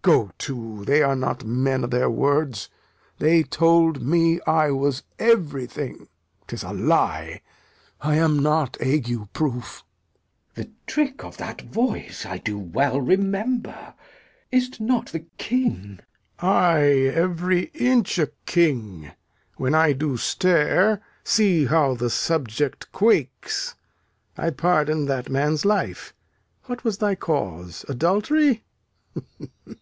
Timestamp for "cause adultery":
27.14-28.64